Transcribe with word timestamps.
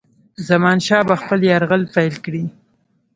زمانشاه 0.47 1.03
به 1.09 1.15
خپل 1.21 1.39
یرغل 1.51 1.83
پیل 1.93 2.15
کړي. 2.25 2.43